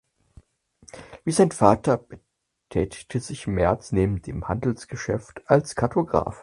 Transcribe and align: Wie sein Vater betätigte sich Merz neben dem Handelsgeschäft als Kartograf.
Wie 1.25 1.31
sein 1.31 1.51
Vater 1.51 1.99
betätigte 2.67 3.19
sich 3.19 3.45
Merz 3.45 3.91
neben 3.91 4.19
dem 4.23 4.47
Handelsgeschäft 4.47 5.47
als 5.47 5.75
Kartograf. 5.75 6.39